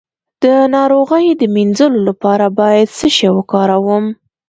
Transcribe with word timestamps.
د 0.43 0.45
ناروغۍ 0.75 1.25
د 1.35 1.41
مینځلو 1.55 1.99
لپاره 2.09 2.45
باید 2.59 2.87
څه 2.97 3.07
شی 3.15 3.29
وکاروم؟ 3.35 4.05